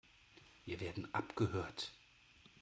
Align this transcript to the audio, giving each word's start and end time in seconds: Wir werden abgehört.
Wir 0.65 0.79
werden 0.79 1.13
abgehört. 1.13 1.91